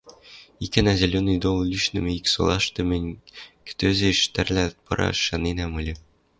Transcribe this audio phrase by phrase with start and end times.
[0.63, 3.11] Икӓнӓ Зеленый Дол лишнӹшӹ ик солашты мӹнь
[3.65, 5.95] кӹтӧзеш тӓрлӓлт пыраш шаненӓм ыльы.